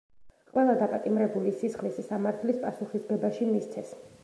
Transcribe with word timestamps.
ყველა 0.53 0.73
დაპატიმრებული 0.83 1.53
სისხლის 1.59 2.01
სამართლის 2.09 2.59
პასუხისგებაში 2.65 3.53
მისცეს. 3.55 3.97